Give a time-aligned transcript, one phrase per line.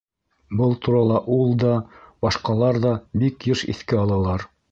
[0.61, 1.75] Был турала ул да,
[2.27, 4.51] башҡалар ҙа бик йыш иҫкә алалар.